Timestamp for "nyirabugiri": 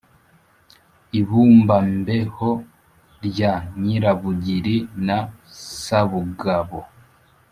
3.81-4.77